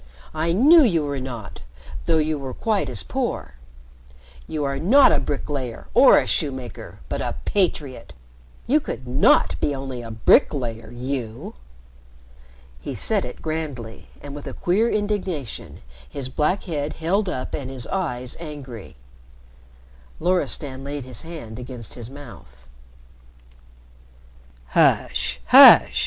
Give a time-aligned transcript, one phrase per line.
[0.33, 1.61] I knew you were not,
[2.07, 3.53] though you were quite as poor.
[4.47, 8.15] You are not a bricklayer or a shoemaker, but a patriot
[8.65, 11.53] you could not be only a bricklayer you!"
[12.79, 17.69] He said it grandly and with a queer indignation, his black head held up and
[17.69, 18.95] his eyes angry.
[20.19, 22.67] Loristan laid his hand against his mouth.
[24.69, 25.39] "Hush!
[25.45, 25.99] hush!"